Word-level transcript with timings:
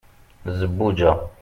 zebbuǧa 0.57 1.11